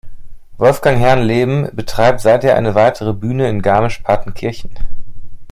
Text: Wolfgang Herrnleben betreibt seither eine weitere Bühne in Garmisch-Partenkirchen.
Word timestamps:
Wolfgang 0.57 0.97
Herrnleben 0.97 1.69
betreibt 1.75 2.21
seither 2.21 2.55
eine 2.55 2.73
weitere 2.73 3.13
Bühne 3.13 3.47
in 3.47 3.61
Garmisch-Partenkirchen. 3.61 4.71